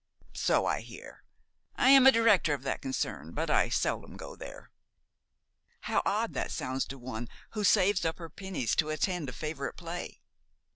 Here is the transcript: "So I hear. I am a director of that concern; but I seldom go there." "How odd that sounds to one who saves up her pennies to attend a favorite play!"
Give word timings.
"So 0.33 0.65
I 0.65 0.81
hear. 0.81 1.21
I 1.75 1.89
am 1.91 2.07
a 2.07 2.11
director 2.11 2.55
of 2.55 2.63
that 2.63 2.81
concern; 2.81 3.33
but 3.33 3.51
I 3.51 3.69
seldom 3.69 4.17
go 4.17 4.35
there." 4.35 4.71
"How 5.81 6.01
odd 6.07 6.33
that 6.33 6.49
sounds 6.49 6.85
to 6.85 6.97
one 6.97 7.27
who 7.51 7.63
saves 7.63 8.03
up 8.03 8.17
her 8.17 8.27
pennies 8.31 8.75
to 8.77 8.89
attend 8.89 9.29
a 9.29 9.31
favorite 9.31 9.77
play!" 9.77 10.19